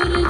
[0.00, 0.29] Guru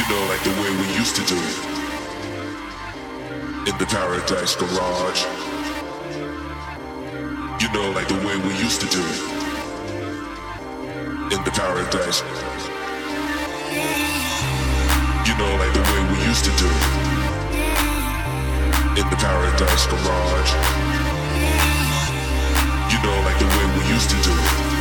[0.00, 1.56] You know, like the way we used to do it
[3.68, 5.26] in the paradise garage.
[7.60, 9.20] You know, like the way we used to do it
[11.36, 12.22] in the paradise.
[15.28, 16.84] You know, like the way we used to do it
[19.00, 20.52] in the paradise garage.
[22.90, 24.79] You know, like the way we used to do it.